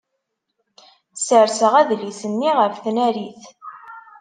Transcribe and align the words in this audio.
Sserseɣ 1.17 1.73
adlis-nni 1.81 2.51
ɣef 2.59 2.75
tnarit. 2.83 3.43